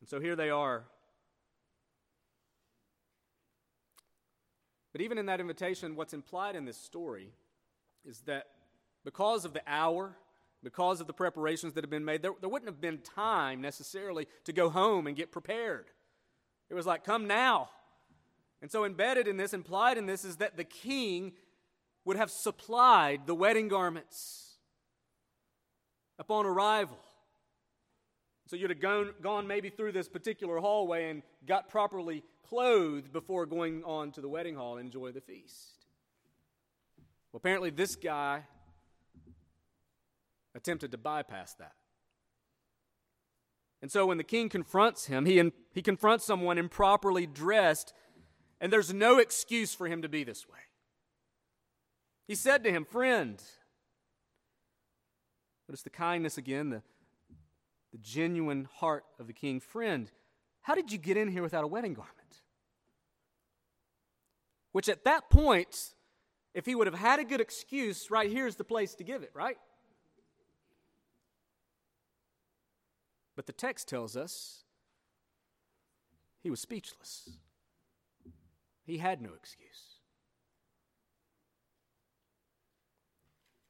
[0.00, 0.84] And so here they are.
[4.92, 7.30] But even in that invitation, what's implied in this story
[8.04, 8.46] is that
[9.04, 10.16] because of the hour,
[10.62, 14.28] because of the preparations that have been made, there, there wouldn't have been time necessarily
[14.44, 15.86] to go home and get prepared.
[16.70, 17.70] It was like, come now.
[18.62, 21.32] And so, embedded in this, implied in this, is that the king
[22.04, 24.53] would have supplied the wedding garments
[26.18, 26.98] upon arrival.
[28.46, 33.46] So you'd have gone, gone maybe through this particular hallway and got properly clothed before
[33.46, 35.86] going on to the wedding hall and enjoy the feast.
[37.32, 38.42] Well, apparently, this guy
[40.54, 41.72] attempted to bypass that.
[43.82, 47.92] And so when the king confronts him, he, in, he confronts someone improperly dressed,
[48.60, 50.60] and there's no excuse for him to be this way.
[52.26, 53.42] He said to him, Friend,
[55.68, 56.82] notice the kindness again, the,
[57.92, 59.60] the genuine heart of the king.
[59.60, 60.10] Friend,
[60.62, 62.14] how did you get in here without a wedding garment?
[64.72, 65.94] Which at that point,
[66.52, 69.30] if he would have had a good excuse, right here's the place to give it,
[69.34, 69.58] right?
[73.36, 74.64] But the text tells us
[76.42, 77.30] he was speechless.
[78.84, 79.93] He had no excuse.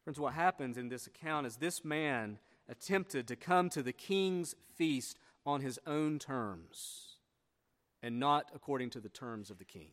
[0.05, 2.39] Friends, what happens in this account is this man
[2.69, 7.17] attempted to come to the king's feast on his own terms
[8.03, 9.93] and not according to the terms of the king.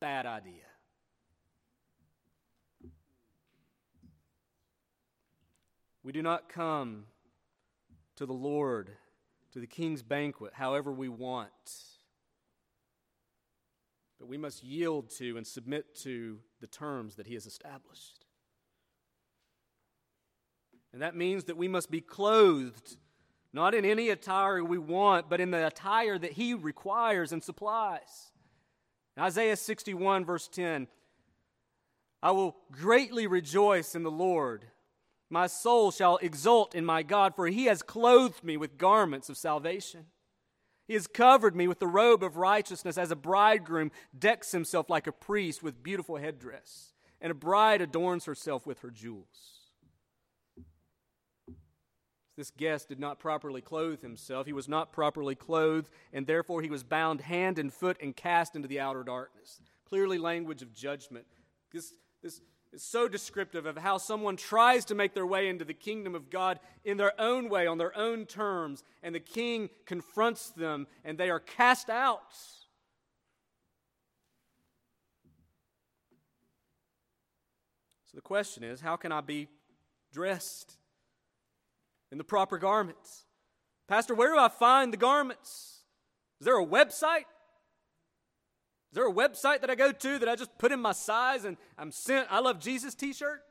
[0.00, 0.62] Bad idea.
[6.04, 7.06] We do not come
[8.14, 8.90] to the Lord,
[9.52, 11.50] to the king's banquet, however we want.
[14.18, 18.24] But we must yield to and submit to the terms that he has established.
[20.92, 22.96] And that means that we must be clothed,
[23.52, 28.32] not in any attire we want, but in the attire that he requires and supplies.
[29.16, 30.88] In Isaiah 61, verse 10
[32.20, 34.64] I will greatly rejoice in the Lord.
[35.30, 39.36] My soul shall exult in my God, for he has clothed me with garments of
[39.36, 40.06] salvation.
[40.88, 45.06] He has covered me with the robe of righteousness as a bridegroom decks himself like
[45.06, 49.58] a priest with beautiful headdress, and a bride adorns herself with her jewels.
[52.38, 54.46] This guest did not properly clothe himself.
[54.46, 58.56] He was not properly clothed, and therefore he was bound hand and foot and cast
[58.56, 59.60] into the outer darkness.
[59.84, 61.26] Clearly, language of judgment.
[61.72, 62.40] This, this
[62.72, 66.30] is so descriptive of how someone tries to make their way into the kingdom of
[66.30, 71.16] God in their own way, on their own terms, and the king confronts them, and
[71.16, 72.34] they are cast out.
[78.06, 79.48] So the question is how can I be
[80.12, 80.78] dressed?
[82.10, 83.24] in the proper garments.
[83.86, 85.82] Pastor, where do I find the garments?
[86.40, 87.24] Is there a website?
[88.90, 91.44] Is there a website that I go to that I just put in my size
[91.44, 93.42] and I'm sent I love Jesus t shirt?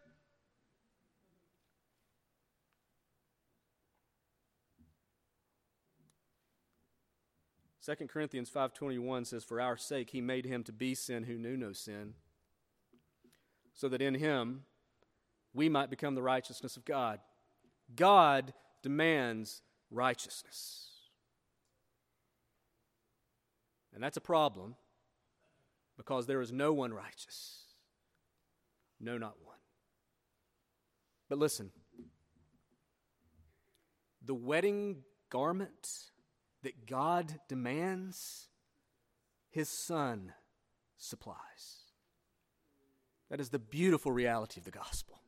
[7.79, 11.55] Second Corinthians 5:21 says for our sake he made him to be sin who knew
[11.55, 12.15] no sin
[13.73, 14.63] so that in him
[15.53, 17.19] we might become the righteousness of God.
[17.95, 19.61] God demands
[19.91, 20.89] righteousness.
[23.93, 24.75] And that's a problem
[25.97, 27.63] because there is no one righteous.
[28.99, 29.57] No, not one.
[31.29, 31.71] But listen
[34.27, 34.97] the wedding
[35.29, 36.11] garment
[36.61, 38.49] that God demands,
[39.49, 40.33] His Son
[40.97, 41.85] supplies.
[43.31, 45.21] That is the beautiful reality of the gospel.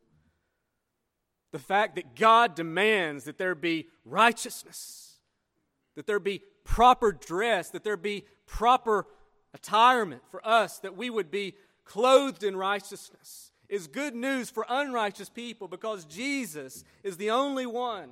[1.51, 5.15] The fact that God demands that there be righteousness,
[5.95, 9.07] that there be proper dress, that there be proper
[9.53, 15.29] attirement for us, that we would be clothed in righteousness, is good news for unrighteous
[15.29, 18.09] people because Jesus is the only one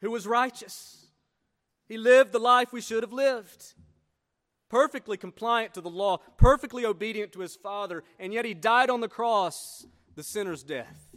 [0.00, 1.06] who was righteous.
[1.88, 3.74] He lived the life we should have lived,
[4.68, 9.00] perfectly compliant to the law, perfectly obedient to his Father, and yet he died on
[9.00, 11.08] the cross the sinner's death.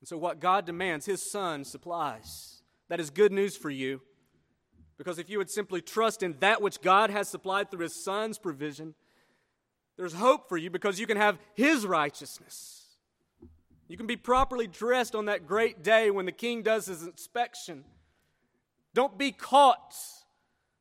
[0.00, 2.62] And so, what God demands, His Son supplies.
[2.88, 4.00] That is good news for you.
[5.00, 8.38] Because if you would simply trust in that which God has supplied through His Son's
[8.38, 8.94] provision,
[9.96, 12.84] there's hope for you because you can have His righteousness.
[13.88, 17.86] You can be properly dressed on that great day when the King does His inspection.
[18.92, 19.94] Don't be caught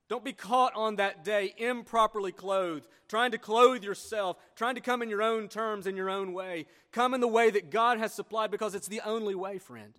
[0.09, 5.03] don't be caught on that day improperly clothed, trying to clothe yourself, trying to come
[5.03, 6.65] in your own terms, in your own way.
[6.91, 9.93] Come in the way that God has supplied because it's the only way, friend.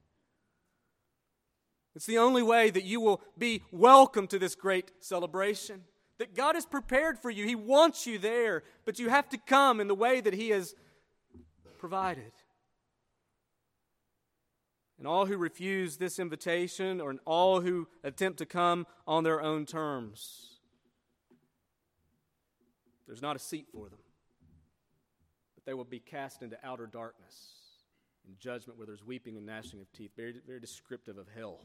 [1.94, 5.82] It's the only way that you will be welcome to this great celebration.
[6.18, 7.46] That God has prepared for you.
[7.46, 10.74] He wants you there, but you have to come in the way that He has
[11.78, 12.32] provided.
[14.98, 19.64] And all who refuse this invitation, or all who attempt to come on their own
[19.64, 20.58] terms,
[23.06, 23.98] there's not a seat for them.
[25.54, 27.34] But they will be cast into outer darkness
[28.28, 30.10] in judgment where there's weeping and gnashing of teeth.
[30.16, 31.60] Very, very descriptive of hell.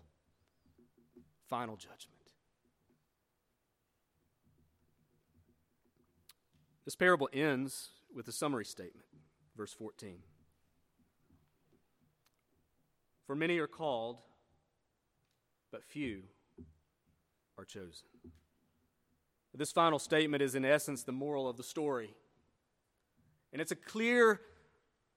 [1.49, 2.11] Final judgment.
[6.85, 9.07] This parable ends with a summary statement,
[9.57, 10.19] verse 14.
[13.25, 14.19] For many are called,
[15.71, 16.23] but few
[17.57, 18.07] are chosen.
[19.53, 22.13] This final statement is, in essence, the moral of the story.
[23.51, 24.41] And it's a clear,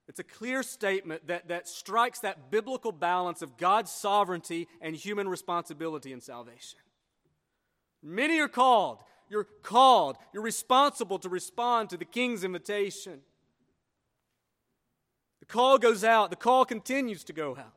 [0.09, 5.29] it's a clear statement that, that strikes that biblical balance of God's sovereignty and human
[5.29, 6.81] responsibility in salvation.
[8.03, 10.17] Many are called, You're called.
[10.33, 13.21] You're responsible to respond to the king's invitation.
[15.41, 17.75] The call goes out, the call continues to go out.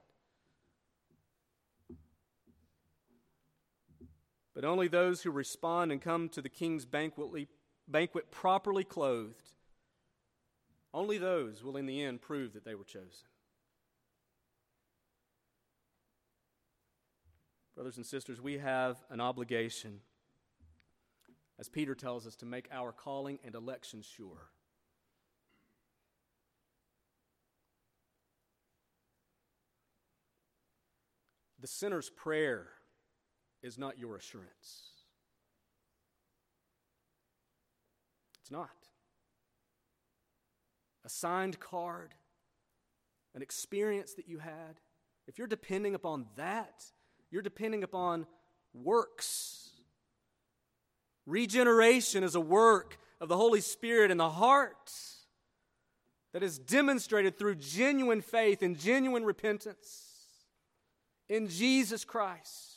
[4.54, 7.48] But only those who respond and come to the king's banquet,
[7.88, 9.51] banquet properly clothed,
[10.94, 13.28] only those will in the end prove that they were chosen.
[17.76, 20.02] Brothers and sisters, we have an obligation,
[21.58, 24.50] as Peter tells us, to make our calling and election sure.
[31.60, 32.68] The sinner's prayer
[33.62, 34.90] is not your assurance.
[38.42, 38.81] It's not.
[41.04, 42.14] A signed card,
[43.34, 44.80] an experience that you had,
[45.28, 46.84] if you're depending upon that,
[47.30, 48.28] you're depending upon
[48.74, 49.70] works.
[51.26, 54.92] Regeneration is a work of the Holy Spirit in the heart
[56.34, 60.12] that is demonstrated through genuine faith and genuine repentance
[61.30, 62.72] in Jesus Christ.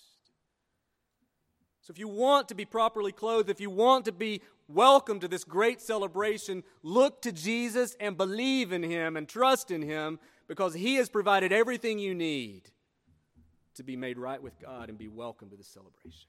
[1.81, 5.29] So, if you want to be properly clothed, if you want to be welcome to
[5.29, 10.75] this great celebration, look to Jesus and believe in Him and trust in Him because
[10.75, 12.71] He has provided everything you need
[13.75, 16.29] to be made right with God and be welcome to the celebration.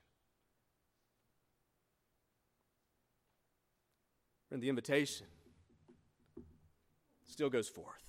[4.51, 5.27] And the invitation
[7.27, 8.01] still goes forth.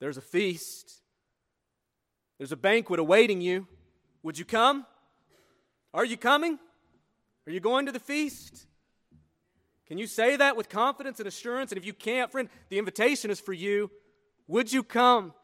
[0.00, 1.00] There's a feast,
[2.38, 3.66] there's a banquet awaiting you.
[4.22, 4.84] Would you come?
[5.92, 6.58] Are you coming?
[7.46, 8.66] Are you going to the feast?
[9.86, 11.70] Can you say that with confidence and assurance?
[11.70, 13.90] And if you can't, friend, the invitation is for you.
[14.48, 15.34] Would you come?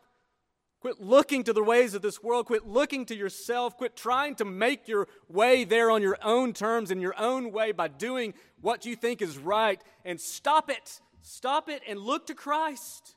[0.81, 2.47] Quit looking to the ways of this world.
[2.47, 3.77] Quit looking to yourself.
[3.77, 7.73] Quit trying to make your way there on your own terms, in your own way,
[7.73, 8.33] by doing
[8.63, 9.83] what you think is right.
[10.07, 11.01] And stop it.
[11.21, 13.15] Stop it and look to Christ.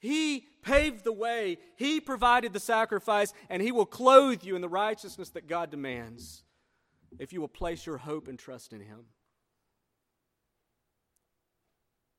[0.00, 4.68] He paved the way, He provided the sacrifice, and He will clothe you in the
[4.68, 6.44] righteousness that God demands
[7.18, 9.06] if you will place your hope and trust in Him.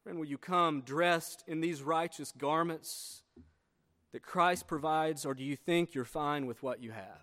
[0.04, 3.22] Friend, will you come dressed in these righteous garments?
[4.12, 7.22] that Christ provides, or do you think you're fine with what you have?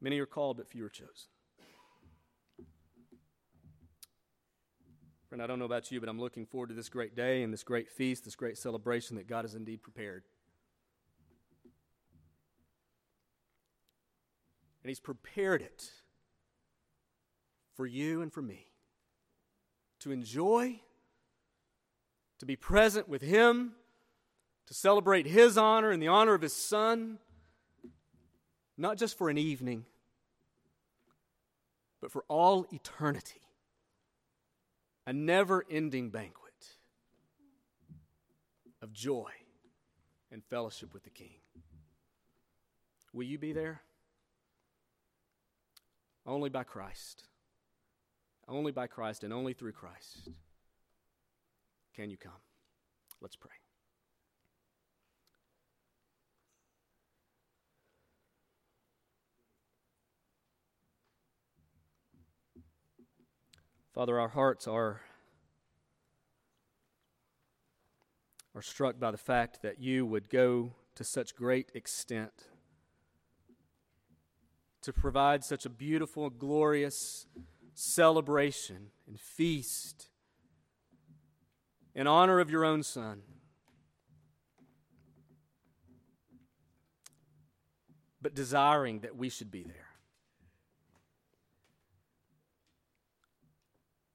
[0.00, 1.30] Many are called, but few are chosen.
[5.28, 7.52] Friend, I don't know about you, but I'm looking forward to this great day and
[7.52, 10.24] this great feast, this great celebration that God has indeed prepared.
[14.86, 15.90] And He's prepared it
[17.74, 18.68] for you and for me
[19.98, 20.78] to enjoy
[22.38, 23.72] to be present with Him,
[24.68, 27.18] to celebrate His honor and the honor of His Son,
[28.78, 29.86] not just for an evening,
[32.00, 33.40] but for all eternity.
[35.04, 36.68] A never ending banquet
[38.80, 39.32] of joy
[40.30, 41.40] and fellowship with the King.
[43.12, 43.80] Will you be there?
[46.26, 47.24] Only by Christ.
[48.48, 50.28] Only by Christ and only through Christ.
[51.94, 52.32] Can you come?
[53.20, 53.52] Let's pray.
[63.94, 65.00] Father, our hearts are,
[68.54, 72.32] are struck by the fact that you would go to such great extent
[74.86, 77.26] to provide such a beautiful, glorious
[77.74, 80.10] celebration and feast
[81.92, 83.22] in honor of your own Son.
[88.22, 89.88] But desiring that we should be there.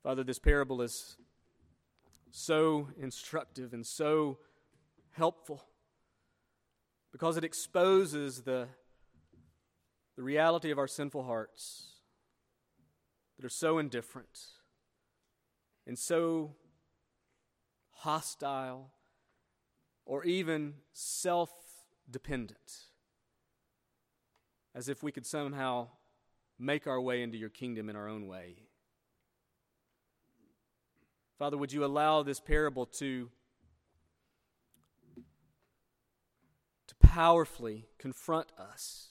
[0.03, 1.17] Father, this parable is
[2.29, 4.37] so instructive and so
[5.11, 5.65] helpful
[7.11, 8.69] because it exposes the,
[10.21, 11.93] the reality of our sinful hearts
[13.35, 14.37] that are so indifferent
[15.87, 16.53] and so
[17.89, 18.91] hostile,
[20.05, 21.49] or even self
[22.07, 22.91] dependent,
[24.75, 25.87] as if we could somehow
[26.59, 28.57] make our way into your kingdom in our own way.
[31.39, 33.31] Father, would you allow this parable to,
[36.85, 39.10] to powerfully confront us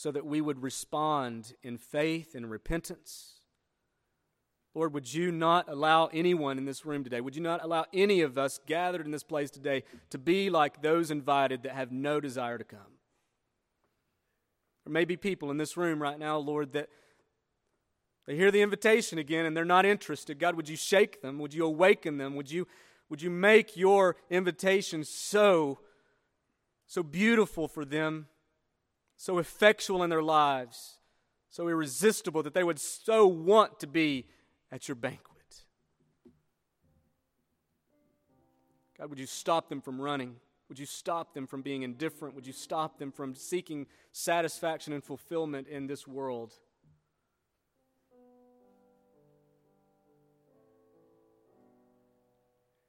[0.00, 3.40] so that we would respond in faith and repentance
[4.74, 8.20] Lord, would you not allow anyone in this room today, would you not allow any
[8.20, 12.20] of us gathered in this place today to be like those invited that have no
[12.20, 12.98] desire to come?
[14.84, 16.88] There may be people in this room right now, Lord, that
[18.26, 20.38] they hear the invitation again and they're not interested.
[20.38, 21.40] God, would you shake them?
[21.40, 22.36] Would you awaken them?
[22.36, 22.68] Would you,
[23.08, 25.80] would you make your invitation so,
[26.86, 28.28] so beautiful for them,
[29.20, 30.96] so effectual in their lives,
[31.50, 34.24] so irresistible that they would so want to be
[34.72, 35.64] at your banquet?
[38.96, 40.36] God, would you stop them from running?
[40.70, 42.34] Would you stop them from being indifferent?
[42.34, 46.54] Would you stop them from seeking satisfaction and fulfillment in this world?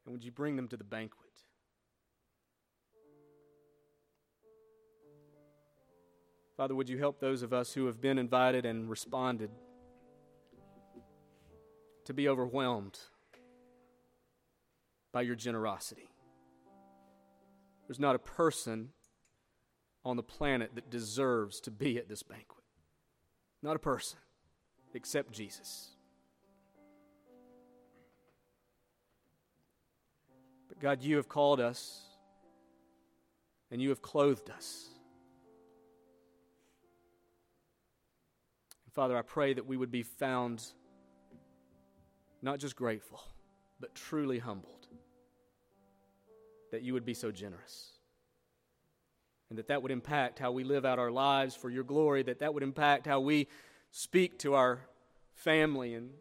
[0.05, 1.20] And would you bring them to the banquet?
[6.57, 9.49] Father, would you help those of us who have been invited and responded
[12.05, 12.99] to be overwhelmed
[15.11, 16.09] by your generosity?
[17.87, 18.89] There's not a person
[20.03, 22.63] on the planet that deserves to be at this banquet.
[23.61, 24.19] Not a person
[24.93, 25.89] except Jesus.
[30.67, 32.01] But God, you have called us
[33.69, 34.89] and you have clothed us.
[38.93, 40.63] Father, I pray that we would be found
[42.41, 43.21] not just grateful,
[43.79, 44.87] but truly humbled
[46.71, 47.91] that you would be so generous.
[49.49, 52.39] And that that would impact how we live out our lives for your glory, that
[52.39, 53.47] that would impact how we
[53.91, 54.79] speak to our
[55.33, 56.11] family and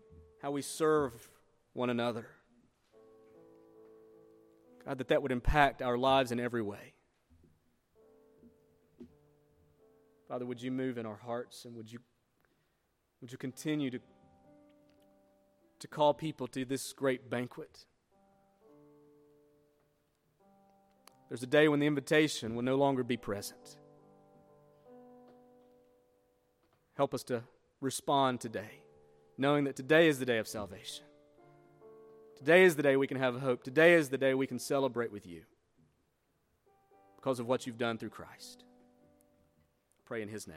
[0.43, 1.29] how we serve
[1.73, 2.27] one another.
[4.85, 6.95] God, that that would impact our lives in every way.
[10.29, 11.99] Father, would you move in our hearts and would you,
[13.21, 13.99] would you continue to,
[15.81, 17.87] to call people to this great banquet?
[21.29, 23.79] There's a day when the invitation will no longer be present.
[26.95, 27.43] Help us to
[27.81, 28.83] respond today,
[29.39, 31.05] knowing that today is the day of salvation.
[32.37, 33.63] Today is the day we can have hope.
[33.63, 35.43] Today is the day we can celebrate with you
[37.17, 38.65] because of what you've done through Christ.
[40.07, 40.57] Pray in his name.